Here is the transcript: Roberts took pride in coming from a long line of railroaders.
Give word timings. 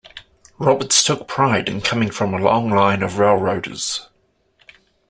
Roberts 0.57 1.03
took 1.03 1.27
pride 1.27 1.69
in 1.69 1.79
coming 1.81 2.09
from 2.09 2.33
a 2.33 2.39
long 2.41 2.71
line 2.71 3.03
of 3.03 3.19
railroaders. 3.19 4.07